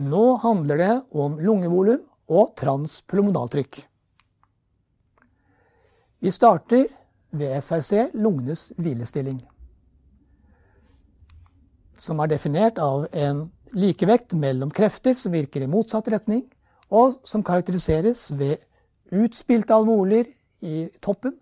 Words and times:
Nå 0.00 0.36
handler 0.42 0.78
det 0.80 0.92
om 1.12 1.38
lungevolum 1.40 2.00
og 2.32 2.54
transpulmonaltrykk. 2.56 3.82
Vi 6.22 6.30
starter 6.30 6.86
ved 7.32 7.62
FRC, 7.62 8.12
lungenes 8.14 8.70
hvilestilling. 8.78 9.40
Som 11.98 12.20
er 12.22 12.30
definert 12.32 12.78
av 12.82 13.06
en 13.12 13.48
likevekt 13.76 14.34
mellom 14.38 14.70
krefter 14.74 15.16
som 15.18 15.34
virker 15.34 15.64
i 15.64 15.70
motsatt 15.70 16.08
retning, 16.12 16.44
og 16.92 17.20
som 17.24 17.44
karakteriseres 17.44 18.30
ved 18.36 18.60
utspilte 19.12 19.74
alvoler 19.74 20.28
i 20.62 20.86
toppen 21.02 21.36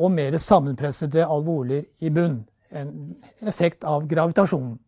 og 0.00 0.12
mer 0.12 0.36
sammenpressede 0.40 1.24
alvoler 1.26 1.84
i 2.00 2.12
bunn. 2.12 2.42
En 2.70 3.16
effekt 3.40 3.84
av 3.84 4.06
gravitasjonen. 4.08 4.78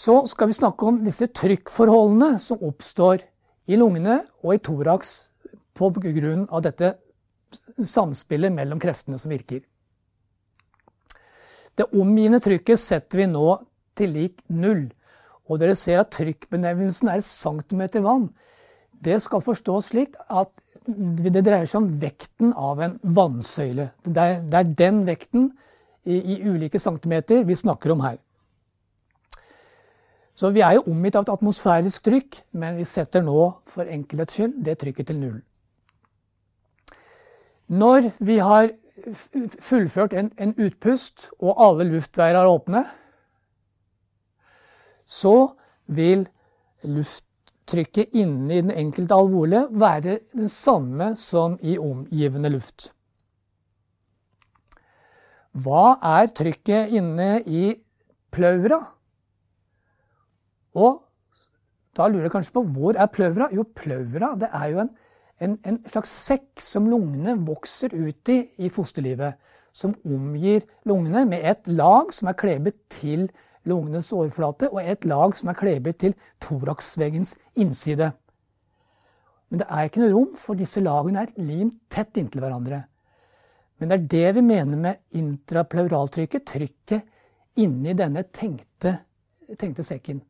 Så 0.00 0.14
skal 0.30 0.48
vi 0.48 0.56
snakke 0.56 0.86
om 0.86 1.02
disse 1.04 1.26
trykkforholdene 1.36 2.38
som 2.40 2.62
oppstår 2.64 3.26
i 3.68 3.76
lungene 3.76 4.22
og 4.40 4.54
i 4.54 4.62
thorax 4.64 5.28
pga. 5.76 6.60
dette 6.60 6.94
samspillet 7.84 8.52
mellom 8.52 8.80
kreftene 8.80 9.18
som 9.18 9.32
virker. 9.32 9.60
Det 11.76 11.86
omgivende 11.92 12.40
trykket 12.40 12.80
setter 12.80 13.22
vi 13.22 13.26
nå 13.26 13.58
til 13.96 14.12
lik 14.16 14.40
null. 14.48 14.88
Og 15.48 15.60
dere 15.60 15.76
ser 15.76 16.00
at 16.00 16.12
trykkbenevnelsen 16.14 17.08
er 17.08 17.20
centimeter 17.20 18.04
vann. 18.04 18.30
Det 18.92 19.20
skal 19.22 19.44
forstås 19.44 19.92
slik 19.92 20.16
at 20.28 20.52
det 20.86 21.44
dreier 21.44 21.68
seg 21.68 21.82
om 21.82 21.90
vekten 22.00 22.52
av 22.56 22.80
en 22.80 22.98
vannsøyle. 23.02 23.90
Det 24.04 24.16
er, 24.16 24.64
den 24.64 25.04
vekten 25.08 25.50
i, 26.04 26.40
ulike 26.44 26.80
centimeter 26.80 27.44
vi 27.44 27.56
snakker 27.56 27.92
om 27.92 28.04
her. 28.04 28.18
Så 30.40 30.48
vi 30.56 30.62
er 30.64 30.78
jo 30.78 30.86
omgitt 30.88 31.18
av 31.18 31.26
et 31.26 31.34
atmosfærisk 31.34 32.06
trykk, 32.06 32.38
men 32.56 32.78
vi 32.80 32.86
setter 32.88 33.20
nå 33.20 33.42
for 33.68 33.84
enkelhets 33.84 34.38
skyld 34.38 34.54
det 34.64 34.78
trykket 34.80 35.10
til 35.10 35.18
null. 35.20 35.40
Når 37.68 38.06
vi 38.24 38.38
har 38.40 38.70
fullført 39.60 40.14
en, 40.16 40.30
en 40.40 40.54
utpust 40.56 41.26
og 41.38 41.60
alle 41.60 41.84
luftveier 41.90 42.38
er 42.40 42.48
åpne, 42.48 42.80
så 45.04 45.34
vil 45.92 46.24
lufttrykket 46.88 48.16
inni 48.16 48.62
den 48.62 48.72
enkelte 48.72 49.18
alvole 49.20 49.66
være 49.70 50.22
den 50.32 50.48
samme 50.48 51.10
som 51.20 51.58
i 51.60 51.76
omgivende 51.76 52.52
luft. 52.54 52.88
Hva 55.52 55.98
er 56.14 56.32
trykket 56.32 56.96
inne 56.96 57.28
i 57.44 57.74
pleura? 58.32 58.80
Og 60.78 61.00
da 61.96 62.06
lurer 62.06 62.28
jeg 62.28 62.34
kanskje 62.36 62.54
på 62.54 62.64
hvor 62.74 62.98
er 62.98 63.10
pløvra? 63.10 63.50
Jo, 63.54 63.64
pløvra 63.64 64.34
det 64.38 64.50
er 64.54 64.66
jo 64.72 64.82
en, 64.84 64.90
en, 65.42 65.56
en 65.66 65.78
slags 65.90 66.12
sekk 66.28 66.62
som 66.62 66.88
lungene 66.90 67.34
vokser 67.46 67.94
ut 67.94 68.30
i 68.32 68.40
i 68.62 68.70
fosterlivet. 68.72 69.38
Som 69.72 69.94
omgir 70.06 70.64
lungene 70.88 71.24
med 71.30 71.46
et 71.46 71.68
lag 71.70 72.14
som 72.14 72.30
er 72.30 72.38
klebet 72.38 72.78
til 72.90 73.28
lungenes 73.68 74.12
overflate 74.14 74.70
og 74.70 74.80
et 74.82 75.04
lag 75.04 75.34
som 75.36 75.50
er 75.50 75.58
klebet 75.58 76.00
til 76.02 76.16
thoraxveggens 76.42 77.36
innside. 77.60 78.12
Men 79.50 79.62
det 79.62 79.66
er 79.66 79.88
ikke 79.88 80.04
noe 80.04 80.14
rom, 80.14 80.32
for 80.38 80.58
disse 80.58 80.80
lagene 80.82 81.24
er 81.24 81.34
limt 81.42 81.80
tett 81.90 82.18
inntil 82.22 82.42
hverandre. 82.44 82.84
Men 83.80 83.90
det 83.90 83.96
er 83.96 84.08
det 84.14 84.34
vi 84.36 84.46
mener 84.46 84.78
med 84.78 85.18
intrapleuraltrykket, 85.18 86.46
trykket 86.46 87.60
inni 87.60 87.96
denne 87.98 88.22
tenkte, 88.30 88.94
tenkte 89.58 89.84
sekken. 89.86 90.20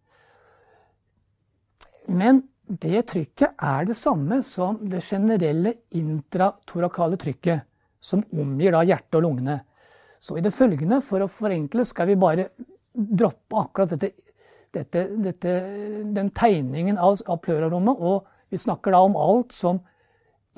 Men 2.10 2.42
det 2.66 3.04
trykket 3.10 3.58
er 3.62 3.86
det 3.86 3.96
samme 3.98 4.40
som 4.46 4.78
det 4.90 5.02
generelle 5.02 5.74
intratorakale 5.96 7.18
trykket, 7.20 7.66
som 8.00 8.24
omgir 8.32 8.74
da 8.74 8.82
hjertet 8.86 9.18
og 9.18 9.24
lungene. 9.26 9.60
Så 10.20 10.36
i 10.36 10.44
det 10.44 10.52
følgende, 10.54 11.00
for 11.04 11.22
å 11.22 11.30
forenkle, 11.30 11.84
skal 11.88 12.10
vi 12.10 12.18
bare 12.20 12.50
droppe 12.92 13.62
akkurat 13.62 13.94
dette, 13.94 14.10
dette, 14.74 15.06
dette, 15.22 15.54
den 16.14 16.30
tegningen 16.36 16.98
av, 16.98 17.18
av 17.26 17.40
pleurarommet, 17.44 17.98
og 17.98 18.26
vi 18.50 18.58
snakker 18.58 18.94
da 18.94 19.02
om 19.06 19.16
alt 19.18 19.54
som 19.56 19.80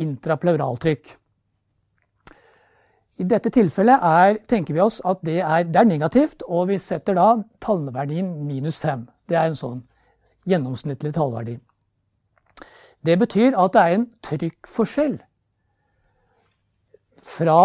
intrapleuraltrykk. 0.03 1.13
I 3.23 3.29
dette 3.29 3.53
tilfellet 3.55 4.03
er, 4.09 4.39
tenker 4.49 4.75
vi 4.75 4.83
oss 4.83 4.99
at 5.07 5.21
det 5.27 5.39
er, 5.45 5.67
det 5.69 5.79
er, 5.79 5.89
negativt, 5.89 6.45
og 6.49 6.71
vi 6.73 6.81
setter 6.83 7.17
da 7.19 7.29
tallverdien 7.63 8.31
minus 8.49 8.81
5. 8.83 9.05
Det 9.29 9.39
er 9.39 9.51
en 9.51 9.59
sånn 9.59 9.83
gjennomsnittlig 10.49 11.15
tallverdi. 11.17 11.59
Det 13.03 13.17
betyr 13.19 13.57
at 13.59 13.75
det 13.75 13.83
er 13.83 13.97
en 13.97 14.09
trykkforskjell 14.23 15.17
fra 17.23 17.63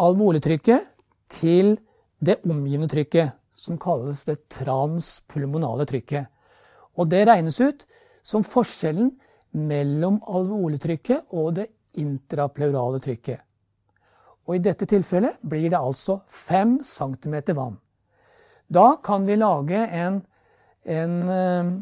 alvoletrykket 0.00 0.88
til 1.30 1.76
det 2.20 2.40
omgivende 2.44 2.90
trykket 2.90 3.36
som 3.54 3.78
kalles 3.78 4.24
det 4.28 4.38
transpulmonale 4.52 5.86
trykket. 5.88 6.26
Og 6.98 7.10
det 7.10 7.26
regnes 7.28 7.60
ut 7.60 7.84
som 8.22 8.44
forskjellen 8.46 9.12
mellom 9.56 10.20
alveoletrykket 10.28 11.30
og 11.34 11.54
det 11.58 11.68
intrapleurale 12.00 13.00
trykket. 13.02 13.40
Og 14.46 14.56
I 14.56 14.62
dette 14.64 14.86
tilfellet 14.88 15.38
blir 15.46 15.68
det 15.70 15.78
altså 15.78 16.20
5 16.26 16.80
cm 16.86 17.36
vann. 17.54 17.78
Da 18.70 18.96
kan 19.02 19.26
vi 19.26 19.36
lage 19.36 19.78
en, 19.86 20.20
en, 20.84 21.16
eh, 21.28 21.72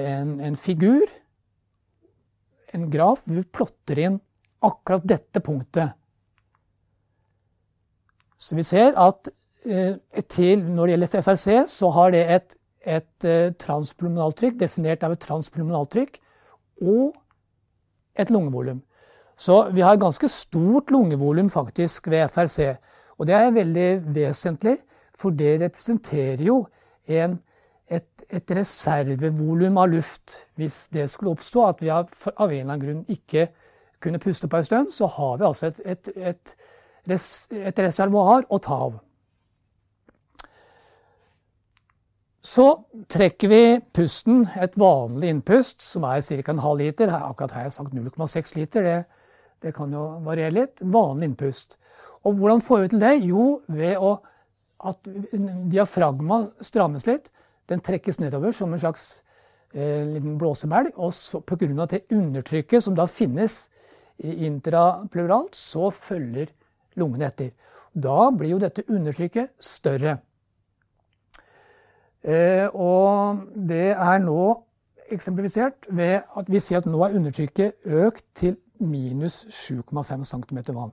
en, 0.00 0.34
en 0.40 0.56
figur, 0.56 1.06
en 2.74 2.90
graf, 2.90 3.24
hvor 3.24 3.40
vi 3.40 3.44
plotter 3.44 4.02
inn 4.02 4.20
akkurat 4.66 5.04
dette 5.06 5.40
punktet. 5.44 5.96
Så 8.36 8.56
vi 8.56 8.64
ser 8.66 8.96
at 9.00 9.30
Eh, 9.66 9.96
til, 10.30 10.62
når 10.62 10.86
det 10.86 10.92
gjelder 10.92 11.22
FRC, 11.22 11.46
så 11.66 11.88
har 11.90 12.12
det 12.14 12.22
et, 12.30 12.54
et 12.86 13.24
eh, 13.26 13.52
transpulmonaltrykk, 13.58 14.60
definert 14.60 15.02
av 15.02 15.16
et 15.16 15.24
transpulmonaltrykk, 15.24 16.20
og 16.86 17.16
et 18.14 18.30
lungevolum. 18.30 18.84
Så 19.36 19.56
vi 19.74 19.82
har 19.82 19.98
ganske 19.98 20.28
stort 20.30 20.92
lungevolum 20.94 21.50
faktisk 21.50 22.06
ved 22.12 22.28
FRC. 22.30 22.76
Og 23.18 23.26
det 23.26 23.34
er 23.34 23.56
veldig 23.56 23.88
vesentlig, 24.14 24.76
for 25.18 25.34
det 25.34 25.58
representerer 25.64 26.44
jo 26.46 26.60
en, 27.08 27.40
et, 27.88 28.24
et 28.28 28.50
reservevolum 28.58 29.78
av 29.78 29.90
luft. 29.92 30.36
Hvis 30.58 30.86
det 30.94 31.08
skulle 31.10 31.36
oppstå 31.36 31.64
at 31.68 31.82
vi 31.82 31.90
av 31.92 32.10
en 32.10 32.36
eller 32.36 32.62
annen 32.64 32.82
grunn 32.82 33.02
ikke 33.12 33.48
kunne 34.02 34.20
puste 34.22 34.48
på 34.48 34.58
en 34.58 34.66
stund, 34.66 34.92
så 34.94 35.08
har 35.10 35.38
vi 35.38 35.48
altså 35.48 35.70
et, 35.70 35.80
et, 35.84 36.10
et, 36.16 36.54
et 37.62 37.84
reservoar 37.86 38.48
å 38.50 38.60
ta 38.62 38.78
av. 38.88 38.98
Så 42.46 42.66
trekker 43.10 43.50
vi 43.50 43.62
pusten, 43.96 44.44
et 44.54 44.76
vanlig 44.78 45.32
innpust, 45.32 45.80
som 45.82 46.04
er 46.06 46.22
ca. 46.22 46.52
en 46.52 46.62
halv 46.62 46.78
liter. 46.78 47.10
Akkurat 47.10 47.56
her 47.56 47.64
har 47.64 47.66
jeg 47.66 47.74
sagt 47.74 47.96
0,6 47.96 48.54
liter. 48.54 48.86
Det, 48.86 48.98
det, 49.62 49.72
kan 49.74 49.90
jo 49.90 50.04
variere 50.22 50.54
litt. 50.54 50.78
Vanlig 50.80 51.32
innpust. 51.32 51.74
Og 52.22 52.38
hvordan 52.38 52.62
får 52.62 52.84
vi 52.84 52.92
til 52.92 53.02
det? 53.02 53.14
Jo, 53.26 53.48
ved 53.66 53.98
å, 53.98 54.12
at 54.78 55.10
diafragma 55.72 56.44
strammes 56.62 57.08
litt. 57.10 57.32
Den 57.68 57.82
trekkes 57.82 58.20
nedover 58.22 58.52
som 58.54 58.72
en 58.72 58.80
slags 58.82 59.22
eh, 59.74 60.04
liten 60.06 60.38
blåsemelg, 60.38 60.92
Og 60.96 61.14
så, 61.14 61.40
på 61.40 61.56
grunn 61.56 61.80
av 61.80 61.88
det 61.88 62.06
undertrykket 62.10 62.82
som 62.82 62.94
da 62.94 63.06
finnes 63.06 63.68
intrapleuralt, 64.18 65.56
så 65.56 65.90
følger 65.90 66.46
lungene 66.96 67.26
etter. 67.26 67.50
Da 67.92 68.30
blir 68.30 68.54
jo 68.54 68.60
dette 68.60 68.84
undertrykket 68.88 69.56
større. 69.60 70.18
Eh, 72.26 72.66
og 72.74 73.44
det 73.54 73.92
er 73.94 74.22
nå 74.24 74.62
eksemplifisert 75.14 75.86
ved 75.88 76.24
at 76.36 76.48
vi 76.50 76.60
sier 76.60 76.82
at 76.82 76.88
nå 76.90 77.02
er 77.06 77.14
undertrykket 77.14 77.86
økt 77.86 78.24
til 78.34 78.56
minus 78.82 79.44
7,5 79.46 80.24
cm 80.26 80.58
vann. 80.74 80.92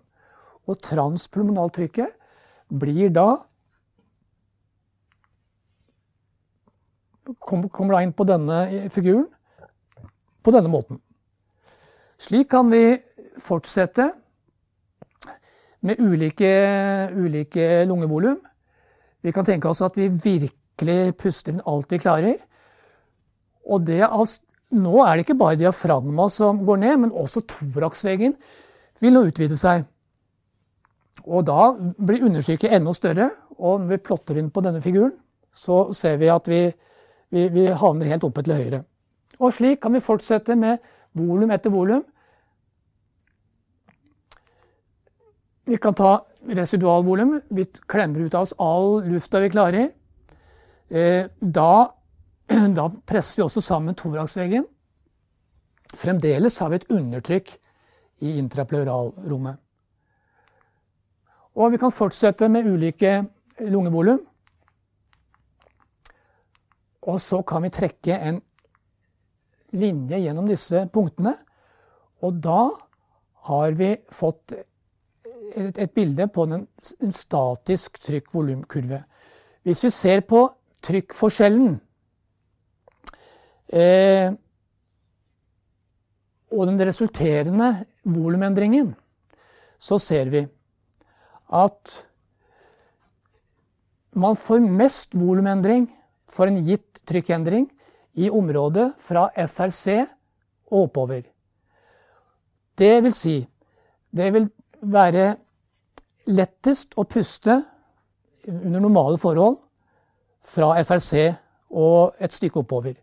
Og 0.69 0.77
transpulmonaltrykket 0.85 2.13
blir 2.69 3.09
da 3.11 3.43
Kommer 7.39 7.95
da 7.95 8.01
inn 8.03 8.15
på 8.15 8.25
denne 8.27 8.89
figuren 8.91 9.29
på 10.43 10.51
denne 10.51 10.71
måten. 10.71 10.99
Slik 12.19 12.49
kan 12.51 12.69
vi 12.71 12.97
fortsette 13.43 14.09
med 15.83 15.99
ulike, 15.99 16.51
ulike 17.15 17.83
lungevolum. 17.87 18.39
Vi 19.23 19.31
kan 19.35 19.47
tenke 19.47 19.69
oss 19.71 19.81
at 19.83 19.97
vi 19.99 20.09
virkelig 20.11 21.15
puster 21.19 21.55
inn 21.55 21.63
alt 21.67 21.91
vi 21.91 22.01
klarer. 22.03 22.37
Og 23.63 23.85
det, 23.87 24.01
nå 24.75 24.93
er 25.03 25.15
det 25.15 25.25
ikke 25.25 25.39
bare 25.39 25.59
diafragma 25.59 26.27
som 26.31 26.63
går 26.67 26.83
ned, 26.83 26.99
men 27.05 27.15
også 27.15 27.45
thoraxveggen 27.47 28.35
vil 29.03 29.15
nå 29.15 29.25
utvide 29.29 29.57
seg. 29.59 29.85
Og 31.23 31.45
da 31.47 31.71
blir 31.79 32.25
understykket 32.27 32.75
enda 32.75 32.95
større. 32.95 33.29
Og 33.59 33.83
når 33.83 33.93
vi 33.93 34.03
plotter 34.07 34.39
inn 34.39 34.51
på 34.51 34.63
denne 34.65 34.81
figuren, 34.83 35.13
så 35.53 35.85
ser 35.95 36.17
vi 36.19 36.31
at 36.31 36.47
vi 36.49 36.65
Vi, 37.33 37.47
vi 37.49 37.65
havner 37.65 38.11
helt 38.11 38.25
oppe 38.27 38.43
til 38.45 38.53
høyre. 38.53 38.83
Og 39.41 39.53
slik 39.55 39.81
kan 39.81 39.95
vi 39.95 40.03
fortsette 40.03 40.55
med 40.59 40.83
volum 41.17 41.51
etter 41.53 41.73
volum. 41.73 42.03
Vi 45.65 45.79
kan 45.81 45.95
ta 45.97 46.17
residualvolum. 46.45 47.39
Vi 47.49 47.65
klemmer 47.89 48.27
ut 48.27 48.35
av 48.35 48.45
oss 48.45 48.53
all 48.61 49.01
lufta 49.07 49.41
vi 49.41 49.49
klarer. 49.49 49.89
Eh, 50.89 51.25
da, 51.39 51.73
da 52.77 52.87
presser 53.07 53.41
vi 53.41 53.47
også 53.47 53.63
sammen 53.63 53.97
thoraxveggen. 53.97 54.67
Fremdeles 55.93 56.57
har 56.59 56.69
vi 56.69 56.81
et 56.81 56.89
undertrykk 56.91 57.53
i 58.25 58.35
intrapleuralrommet. 58.41 59.57
Og 61.53 61.73
vi 61.73 61.79
kan 61.81 61.93
fortsette 61.93 62.49
med 62.49 62.65
ulike 62.65 63.21
lungevolum. 63.61 64.21
Og 67.09 67.19
så 67.21 67.41
kan 67.43 67.65
vi 67.65 67.73
trekke 67.73 68.15
en 68.15 68.39
linje 69.75 70.19
gjennom 70.23 70.47
disse 70.47 70.85
punktene. 70.93 71.33
Og 72.23 72.37
da 72.43 72.69
har 73.49 73.75
vi 73.75 73.91
fått 74.13 74.53
et, 74.55 75.77
et 75.77 75.91
bilde 75.93 76.29
på 76.31 76.45
en, 76.47 76.63
en 76.63 77.15
statisk 77.15 77.99
trykk-volumkurve. 78.03 79.01
Hvis 79.63 79.83
vi 79.87 79.91
ser 79.95 80.23
på 80.27 80.45
trykkforskjellen 80.83 81.75
eh, 83.71 84.31
og 86.53 86.67
den 86.69 86.81
resulterende 86.83 87.69
volumendringen, 88.03 88.93
så 89.79 89.99
ser 89.99 90.31
vi 90.31 90.43
at 91.53 91.95
man 94.13 94.37
får 94.37 94.61
mest 94.63 95.15
volumendring 95.17 95.87
for 96.33 96.49
en 96.49 96.59
gitt 96.65 97.03
trykkendring 97.07 97.67
i 98.17 98.29
området 98.29 98.93
fra 99.01 99.27
FRC 99.35 100.01
og 100.71 100.87
oppover. 100.87 101.23
Det 102.77 102.93
vil 103.05 103.13
si, 103.13 103.37
det 104.09 104.31
vil 104.33 104.49
være 104.81 105.35
lettest 106.33 106.97
å 106.97 107.05
puste 107.05 107.59
under 108.47 108.81
normale 108.81 109.19
forhold 109.21 109.59
fra 110.43 110.73
FRC 110.83 111.29
og 111.73 112.17
et 112.19 112.33
stykke 112.33 112.63
oppover. 112.63 112.95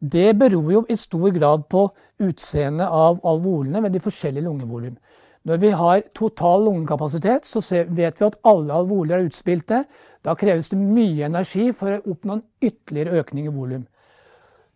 Det 0.00 0.32
beror 0.38 0.70
jo 0.72 0.84
i 0.88 0.96
stor 0.96 1.28
grad 1.34 1.66
på 1.68 1.84
utseendet 2.24 2.88
av 2.88 3.20
alvolene 3.26 3.82
ved 3.84 3.92
de 3.92 4.00
forskjellige 4.00 4.46
lungevolum. 4.46 4.96
Når 5.44 5.56
vi 5.56 5.70
har 5.72 6.02
total 6.14 6.64
lungekapasitet, 6.64 7.46
så 7.48 7.60
vet 7.88 8.20
vi 8.20 8.26
at 8.26 8.36
alle 8.44 8.74
alvoler 8.76 9.16
er 9.16 9.28
utspilte. 9.28 9.84
Da 10.24 10.34
kreves 10.36 10.68
det 10.68 10.78
mye 10.80 11.30
energi 11.30 11.70
for 11.72 11.96
å 11.96 12.12
oppnå 12.12 12.36
en 12.36 12.44
ytterligere 12.60 13.22
økning 13.22 13.48
i 13.48 13.54
volum. 13.54 13.86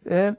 Eh, 0.04 0.32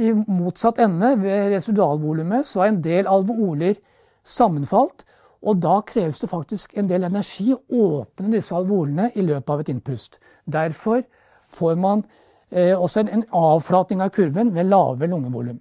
I 0.00 0.12
motsatt 0.12 0.80
ende, 0.80 1.12
ved 1.20 1.52
residualvolumet, 1.52 2.46
så 2.46 2.64
er 2.64 2.72
en 2.72 2.80
del 2.84 3.08
alvoler 3.08 3.76
sammenfalt. 4.24 5.04
Og 5.46 5.60
da 5.62 5.80
kreves 5.86 6.22
det 6.22 6.30
faktisk 6.32 6.72
en 6.76 6.88
del 6.88 7.04
energi 7.04 7.52
å 7.52 7.60
åpne 8.00 8.32
disse 8.32 8.56
alvolene 8.56 9.10
i 9.14 9.22
løpet 9.22 9.52
av 9.52 9.60
et 9.60 9.68
innpust. 9.74 10.16
Derfor 10.48 11.04
får 11.52 11.76
man 11.76 12.02
eh, 12.50 12.72
også 12.72 13.04
en, 13.04 13.26
avflating 13.30 14.00
av 14.02 14.10
kurven 14.16 14.54
ved 14.56 14.72
lave 14.72 15.06
lungevolum. 15.06 15.60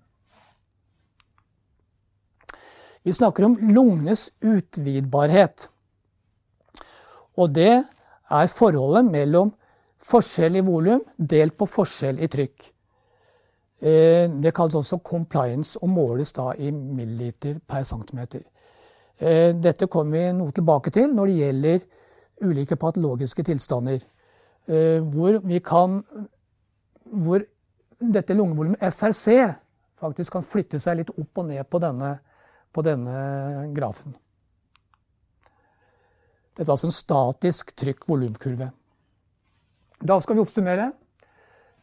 Vi 3.05 3.13
snakker 3.13 3.45
om 3.45 3.57
lungenes 3.61 4.31
utvidbarhet. 4.41 5.67
Og 7.37 7.51
det 7.53 7.83
er 8.33 8.47
forholdet 8.49 9.05
mellom 9.05 9.51
forskjell 10.05 10.57
i 10.57 10.63
volum 10.65 11.03
delt 11.17 11.53
på 11.53 11.67
forskjell 11.69 12.17
i 12.17 12.29
trykk. 12.33 12.65
Eh, 13.85 14.25
det 14.41 14.55
kalles 14.57 14.79
også 14.79 15.03
compliance 15.05 15.77
og 15.77 15.93
måles 15.93 16.33
da 16.33 16.49
i 16.57 16.71
milliliter 16.71 17.59
per 17.67 17.85
centimeter. 17.85 18.41
Eh, 19.19 19.53
dette 19.53 19.85
kommer 19.85 20.17
vi 20.17 20.25
noe 20.39 20.51
tilbake 20.51 20.89
til 20.89 21.13
når 21.13 21.29
det 21.29 21.39
gjelder 21.43 21.79
ulike 22.41 22.75
patologiske 22.75 23.45
tilstander. 23.45 24.01
Eh, 24.67 24.97
hvor 24.99 25.41
kan 25.61 26.03
Hvor 27.05 27.39
dette 28.01 28.33
lungevolumet 28.33 28.81
FRC 28.81 29.53
faktisk 30.01 30.31
kan 30.31 30.43
flytte 30.43 30.79
seg 30.79 30.97
litt 30.97 31.09
opp 31.09 31.37
og 31.37 31.45
ned 31.45 31.63
på 31.69 31.77
denne 31.79 32.17
på 32.75 32.83
denne 32.83 33.71
grafen. 33.75 34.15
Dette 36.55 36.67
var 36.67 36.77
altså 36.77 36.89
en 36.89 36.95
statisk 36.95 37.71
trykk-volumkurve. 37.75 38.69
Da 40.05 40.19
skal 40.23 40.37
vi 40.37 40.43
oppsummere. 40.43 40.91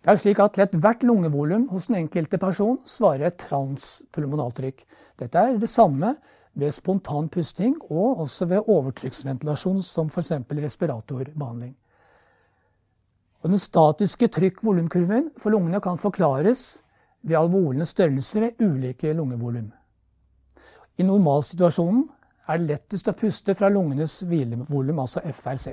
Det 0.03 0.11
er 0.11 0.19
slik 0.19 0.41
at 0.43 0.55
Til 0.56 0.65
ethvert 0.65 1.05
lungevolum 1.06 1.69
hos 1.71 1.87
den 1.87 2.00
enkelte 2.03 2.39
person 2.39 2.81
svarer 2.89 3.29
et 3.29 3.39
transpulmonaltrykk. 3.39 4.85
Dette 5.21 5.39
er 5.39 5.59
det 5.61 5.71
samme 5.71 6.17
ved 6.55 6.73
spontan 6.73 7.29
pusting 7.29 7.77
og 7.91 8.25
også 8.25 8.49
ved 8.49 8.69
overtrykksventilasjon, 8.69 9.83
som 9.83 10.09
f.eks. 10.11 10.33
respiratorbehandling. 10.50 11.77
Og 13.43 13.50
den 13.50 13.59
statiske 13.59 14.29
trykk-volumkurven 14.29 15.31
for 15.38 15.50
lungene 15.50 15.81
kan 15.81 15.99
forklares 15.99 16.83
ved 17.23 17.37
alvolenes 17.37 17.95
størrelse 17.95 18.41
ved 18.41 18.61
ulike 18.61 19.12
lungevolum. 19.12 19.73
I 20.99 21.06
normalsituasjonen 21.06 22.05
er 22.49 22.59
det 22.61 22.69
lettest 22.69 23.09
å 23.09 23.17
puste 23.17 23.55
fra 23.56 23.71
lungenes 23.73 24.19
hvilevolum, 24.29 25.00
altså 25.03 25.23
FRC. 25.33 25.73